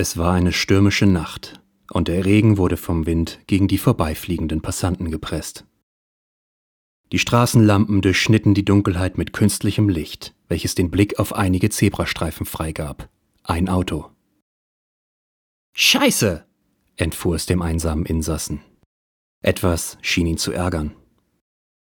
[0.00, 1.60] Es war eine stürmische Nacht,
[1.90, 5.66] und der Regen wurde vom Wind gegen die vorbeifliegenden Passanten gepresst.
[7.10, 13.08] Die Straßenlampen durchschnitten die Dunkelheit mit künstlichem Licht, welches den Blick auf einige Zebrastreifen freigab.
[13.42, 14.08] Ein Auto.
[15.74, 16.46] Scheiße!
[16.94, 18.60] entfuhr es dem einsamen Insassen.
[19.42, 20.94] Etwas schien ihn zu ärgern.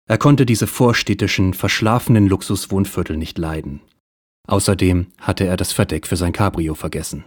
[0.09, 3.79] Er konnte diese vorstädtischen, verschlafenen Luxuswohnviertel nicht leiden.
[4.45, 7.23] Außerdem hatte er das Verdeck für sein Cabrio vergessen.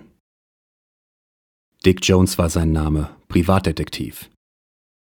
[1.87, 4.29] Dick Jones war sein Name, Privatdetektiv.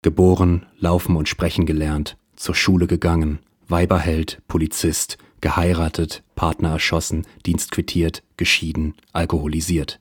[0.02, 8.22] Geboren, laufen und sprechen gelernt, zur Schule gegangen, Weiberheld, Polizist, geheiratet, Partner erschossen, Dienst quittiert,
[8.36, 10.00] geschieden, alkoholisiert.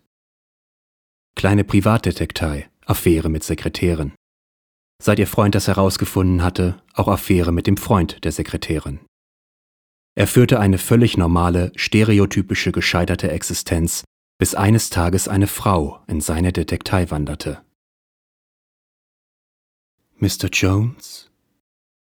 [1.38, 4.12] Kleine Privatdetektei, Affäre mit Sekretärin.
[5.02, 9.00] Seit ihr Freund das herausgefunden hatte, auch Affäre mit dem Freund der Sekretärin.
[10.18, 14.04] Er führte eine völlig normale, stereotypische gescheiterte Existenz
[14.38, 17.62] bis eines Tages eine Frau in seine Detektei wanderte.
[20.18, 20.50] Mr.
[20.52, 21.30] Jones?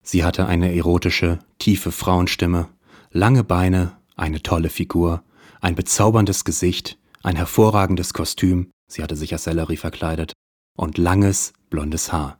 [0.02, 2.68] Sie hatte eine erotische, tiefe Frauenstimme,
[3.10, 5.22] lange Beine, eine tolle Figur,
[5.60, 10.32] ein bezauberndes Gesicht, ein hervorragendes Kostüm, sie hatte sich als Sellerie verkleidet,
[10.76, 12.39] und langes, blondes Haar.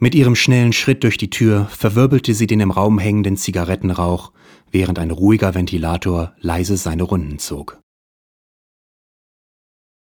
[0.00, 4.32] Mit ihrem schnellen Schritt durch die Tür verwirbelte sie den im Raum hängenden Zigarettenrauch,
[4.70, 7.80] während ein ruhiger Ventilator leise seine Runden zog.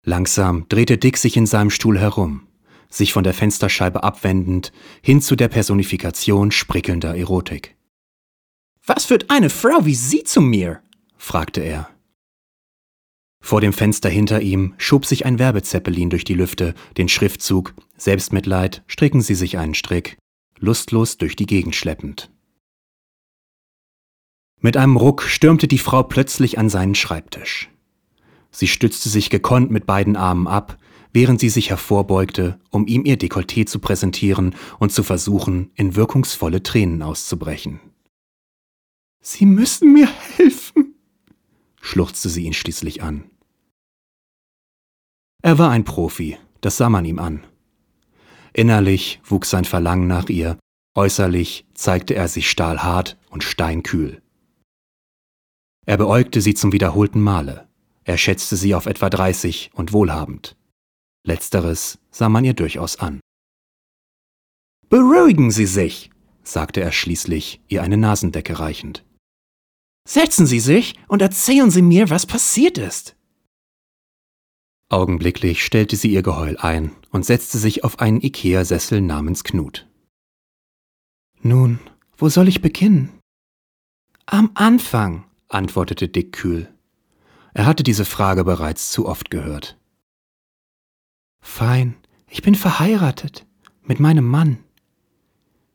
[0.05, 2.49] Langsam drehte Dick sich in seinem Stuhl herum,
[2.89, 7.77] sich von der Fensterscheibe abwendend hin zu der Personifikation sprickelnder Erotik.
[8.87, 10.83] Was führt eine Frau wie Sie zu mir?
[11.19, 11.92] fragte er.
[13.43, 18.85] Vor dem Fenster hinter ihm schob sich ein Werbezeppelin durch die Lüfte, den Schriftzug Selbstmitleid,
[18.87, 20.17] stricken Sie sich einen Strick,
[20.59, 22.31] lustlos durch die Gegend schleppend.
[24.61, 27.69] Mit einem Ruck stürmte die Frau plötzlich an seinen Schreibtisch.
[28.53, 30.79] Sie stützte sich gekonnt mit beiden Armen ab,
[31.13, 36.63] während sie sich hervorbeugte, um ihm ihr Dekolleté zu präsentieren und zu versuchen, in wirkungsvolle
[36.63, 37.81] Tränen auszubrechen.
[39.21, 40.95] Sie müssen mir helfen,
[41.81, 43.32] schluchzte sie ihn schließlich an.
[45.43, 47.45] Er war ein Profi, das sah man ihm an.
[48.53, 50.59] Innerlich wuchs sein Verlangen nach ihr,
[50.95, 54.23] äußerlich zeigte er sich stahlhart und steinkühl.
[55.85, 57.69] Er beäugte sie zum wiederholten Male.
[58.05, 60.57] Er schätzte sie auf etwa 30 und wohlhabend.
[61.25, 63.21] Letzteres sah man ihr durchaus an.
[64.89, 66.11] Beruhigen Sie sich,
[66.45, 69.05] sagte er schließlich, ihr eine Nasendecke reichend.
[70.07, 73.17] Setzen Sie sich und erzählen Sie mir, was passiert ist.
[74.93, 79.89] Augenblicklich stellte sie ihr Geheul ein und setzte sich auf einen Ikea-Sessel namens Knut.
[81.41, 81.81] Nun,
[82.19, 83.09] wo soll ich beginnen?
[84.27, 86.71] Am Anfang, antwortete Dick kühl.
[87.55, 89.79] Er hatte diese Frage bereits zu oft gehört.
[91.41, 91.97] Fein,
[92.29, 93.47] ich bin verheiratet
[93.85, 94.59] mit meinem Mann.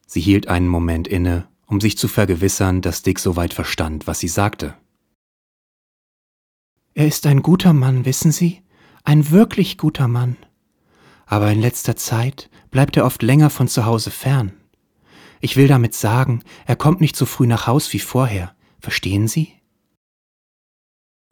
[0.05, 4.28] Sie hielt einen Moment inne, um sich zu vergewissern, dass Dick soweit verstand, was sie
[4.28, 4.78] sagte.
[6.94, 8.61] Er ist ein guter Mann, wissen Sie?
[9.07, 10.35] Ein wirklich guter Mann.
[11.28, 14.51] Aber in letzter Zeit bleibt er oft länger von zu Hause fern.
[15.40, 18.53] Ich will damit sagen, er kommt nicht so früh nach Haus wie vorher.
[18.81, 19.53] Verstehen Sie?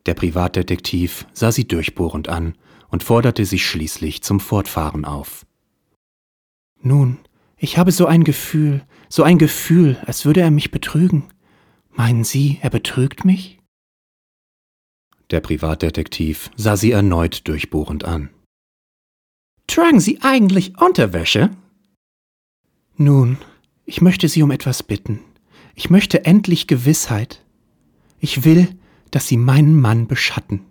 [0.06, 2.56] Der Privatdetektiv sah sie durchbohrend an
[2.88, 5.46] und forderte sie schließlich zum Fortfahren auf.
[6.82, 7.18] Nun,
[7.58, 11.26] ich habe so ein Gefühl, so ein Gefühl, als würde er mich betrügen.
[11.90, 13.60] Meinen Sie, er betrügt mich?
[15.32, 18.30] Der Privatdetektiv sah sie erneut durchbohrend an.
[19.68, 21.50] Tragen Sie eigentlich Unterwäsche?
[22.98, 23.38] Nun,
[23.86, 25.22] ich möchte Sie um etwas bitten.
[25.74, 27.44] Ich möchte endlich Gewissheit.
[28.20, 28.78] Ich will,
[29.12, 30.62] dass Sie meinen Mann beschatten.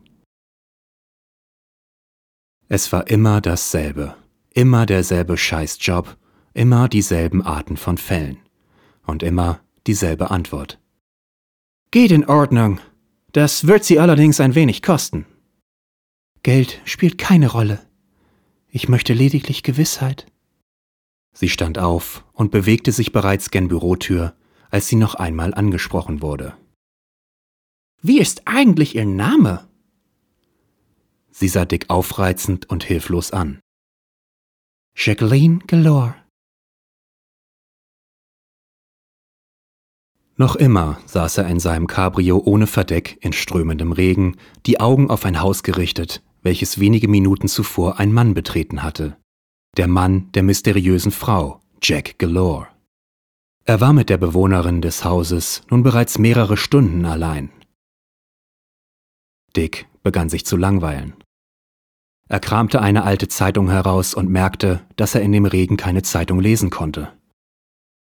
[2.68, 4.16] Es war immer dasselbe,
[4.54, 6.16] immer derselbe Scheißjob,
[6.54, 8.38] immer dieselben Arten von Fällen
[9.04, 10.80] und immer dieselbe Antwort.
[11.90, 12.80] Geht in Ordnung,
[13.34, 15.26] das wird Sie allerdings ein wenig kosten.
[16.44, 17.84] Geld spielt keine Rolle.
[18.68, 20.26] Ich möchte lediglich Gewissheit.
[21.32, 24.36] Sie stand auf und bewegte sich bereits gen Bürotür,
[24.70, 26.56] als sie noch einmal angesprochen wurde.
[28.02, 29.66] Wie ist eigentlich Ihr Name?
[31.32, 33.58] Sie sah Dick aufreizend und hilflos an.
[34.94, 36.14] Jacqueline Galore.
[40.36, 44.36] Noch immer saß er in seinem Cabrio ohne Verdeck in strömendem Regen,
[44.66, 49.16] die Augen auf ein Haus gerichtet, welches wenige Minuten zuvor ein Mann betreten hatte.
[49.76, 52.66] Der Mann der mysteriösen Frau, Jack Galore.
[53.64, 57.50] Er war mit der Bewohnerin des Hauses nun bereits mehrere Stunden allein.
[59.56, 61.14] Dick begann sich zu langweilen.
[62.28, 66.40] Er kramte eine alte Zeitung heraus und merkte, dass er in dem Regen keine Zeitung
[66.40, 67.12] lesen konnte.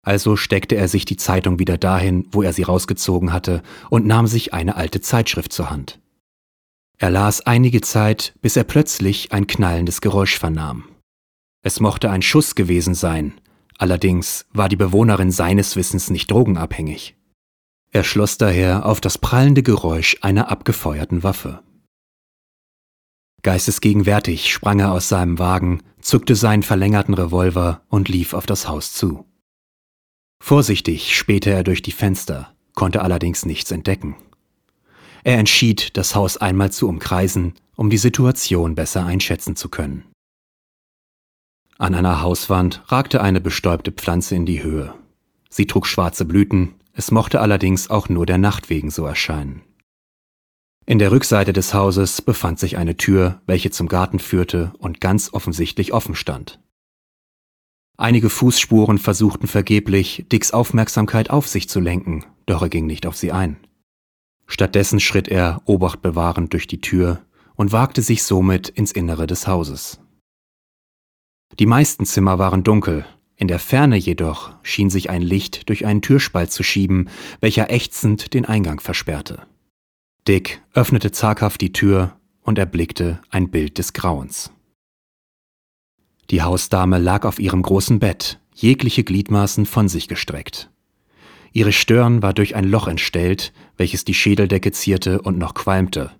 [0.02, 4.26] Also steckte er sich die Zeitung wieder dahin, wo er sie rausgezogen hatte, und nahm
[4.26, 6.00] sich eine alte Zeitschrift zur Hand.
[6.98, 10.84] Er las einige Zeit, bis er plötzlich ein knallendes Geräusch vernahm.
[11.62, 13.34] Es mochte ein Schuss gewesen sein,
[13.78, 17.16] allerdings war die Bewohnerin seines Wissens nicht drogenabhängig.
[17.92, 21.62] Er schloss daher auf das prallende Geräusch einer abgefeuerten Waffe.
[23.42, 28.92] Geistesgegenwärtig sprang er aus seinem Wagen, zückte seinen verlängerten Revolver und lief auf das Haus
[28.92, 29.29] zu.
[30.42, 34.16] Vorsichtig spähte er durch die Fenster, konnte allerdings nichts entdecken.
[35.22, 40.04] Er entschied, das Haus einmal zu umkreisen, um die Situation besser einschätzen zu können.
[41.78, 44.94] An einer Hauswand ragte eine bestäubte Pflanze in die Höhe.
[45.48, 49.62] Sie trug schwarze Blüten, es mochte allerdings auch nur der Nacht wegen so erscheinen.
[50.86, 55.32] In der Rückseite des Hauses befand sich eine Tür, welche zum Garten führte und ganz
[55.32, 56.60] offensichtlich offen stand.
[58.00, 63.14] Einige Fußspuren versuchten vergeblich, Dicks Aufmerksamkeit auf sich zu lenken, doch er ging nicht auf
[63.14, 63.58] sie ein.
[64.46, 67.20] Stattdessen schritt er Obacht bewahrend durch die Tür
[67.56, 70.00] und wagte sich somit ins Innere des Hauses.
[71.58, 73.04] Die meisten Zimmer waren dunkel,
[73.36, 77.10] in der Ferne jedoch schien sich ein Licht durch einen Türspalt zu schieben,
[77.40, 79.42] welcher ächzend den Eingang versperrte.
[80.26, 84.52] Dick öffnete zaghaft die Tür und erblickte ein Bild des Grauens.
[86.30, 90.70] Die Hausdame lag auf ihrem großen Bett, jegliche Gliedmaßen von sich gestreckt.
[91.52, 96.12] Ihre Stirn war durch ein Loch entstellt, welches die Schädeldecke zierte und noch qualmte,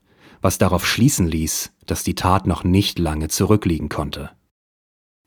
[0.42, 4.30] was darauf schließen ließ, dass die Tat noch nicht lange zurückliegen konnte.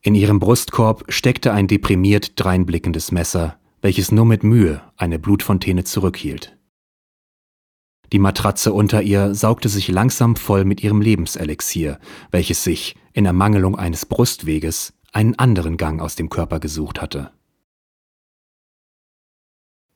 [0.01, 6.57] In ihrem Brustkorb steckte ein deprimiert dreinblickendes Messer, welches nur mit Mühe eine Blutfontäne zurückhielt.
[8.11, 11.99] Die Matratze unter ihr saugte sich langsam voll mit ihrem Lebenselixier,
[12.31, 17.31] welches sich, in Ermangelung eines Brustweges, einen anderen Gang aus dem Körper gesucht hatte.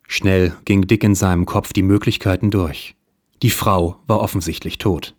[0.08, 2.96] Schnell ging Dick in seinem Kopf die Möglichkeiten durch.
[3.44, 5.16] Die Frau war offensichtlich tot.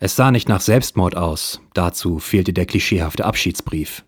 [0.00, 4.04] Es sah nicht nach Selbstmord aus, dazu fehlte der klischeehafte Abschiedsbrief.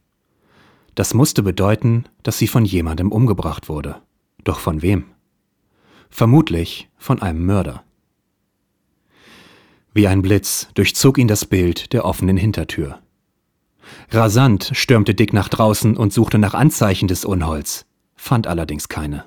[0.94, 4.02] Das musste bedeuten, dass sie von jemandem umgebracht wurde.
[4.44, 5.04] Doch von wem?
[6.10, 7.84] Vermutlich von einem Mörder.
[9.94, 13.00] Wie ein Blitz durchzog ihn das Bild der offenen Hintertür.
[14.10, 19.24] Rasant stürmte Dick nach draußen und suchte nach Anzeichen des Unholds, fand allerdings keine.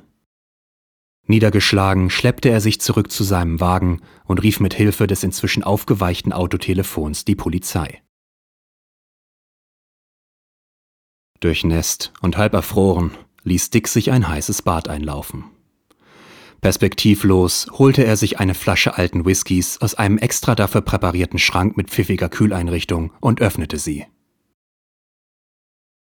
[1.27, 6.33] Niedergeschlagen schleppte er sich zurück zu seinem Wagen und rief mit Hilfe des inzwischen aufgeweichten
[6.33, 8.01] Autotelefons die Polizei.
[11.39, 13.11] Durchnässt und halb erfroren
[13.43, 15.54] ließ Dick sich ein heißes Bad einlaufen.
[16.65, 21.91] Perspektivlos holte er sich eine Flasche alten Whiskys aus einem extra dafür präparierten Schrank mit
[21.91, 24.07] pfiffiger Kühleinrichtung und öffnete sie.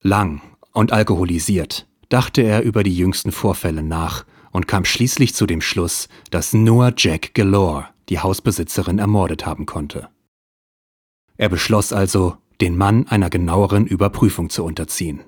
[0.01, 5.60] Lang und alkoholisiert dachte er über die jüngsten Vorfälle nach und kam schließlich zu dem
[5.60, 10.07] Schluss, dass nur Jack Galore die Hausbesitzerin ermordet haben konnte.
[11.36, 15.19] Er beschloss also, den Mann einer genaueren Überprüfung zu unterziehen.